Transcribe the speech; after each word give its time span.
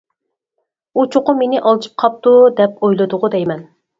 ئۇ 0.93 1.03
چوقۇم 1.15 1.37
مېنى 1.41 1.59
ئالجىپ 1.71 2.01
قاپتۇ، 2.03 2.35
دەپ 2.61 2.83
ئويلىدىغۇ 2.87 3.33
دەيمەن. 3.37 3.65